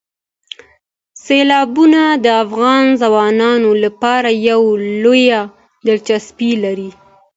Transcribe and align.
سیلابونه 1.23 2.01
د 2.23 2.25
افغان 2.43 2.85
ځوانانو 3.01 3.69
لپاره 3.83 4.29
یوه 4.49 4.69
لویه 5.03 5.41
دلچسپي 5.87 6.51
لري. 6.63 6.89